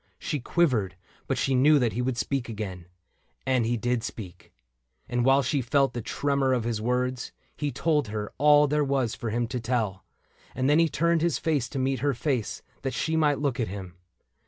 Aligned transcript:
She 0.17 0.39
quivered, 0.39 0.95
but 1.27 1.37
she 1.37 1.53
knew 1.53 1.77
that 1.77 1.93
he 1.93 2.01
would 2.01 2.17
speak 2.17 2.49
Again— 2.49 2.87
and 3.45 3.67
he 3.67 3.77
did 3.77 4.01
speak. 4.03 4.51
And 5.07 5.23
while 5.23 5.43
she 5.43 5.61
felt 5.61 5.93
the 5.93 6.01
tremor 6.01 6.53
of 6.53 6.63
his 6.63 6.81
words, 6.81 7.31
He 7.55 7.71
told 7.71 8.07
her 8.07 8.33
all 8.39 8.65
there 8.65 8.83
was 8.83 9.13
for 9.13 9.29
him 9.29 9.45
to 9.49 9.59
tell; 9.59 10.03
And 10.55 10.67
then 10.67 10.79
he 10.79 10.89
turned 10.89 11.21
his 11.21 11.37
face 11.37 11.69
to 11.69 11.77
meet 11.77 11.99
her 11.99 12.15
face, 12.15 12.63
That 12.81 12.95
she 12.95 13.15
might 13.15 13.37
look 13.41 13.59
at 13.59 13.67
him. 13.67 13.93